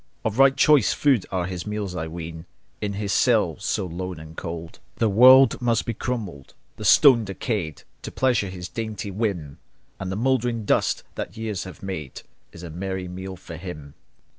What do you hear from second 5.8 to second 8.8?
be crumbled, the stones decayed. To pleasure his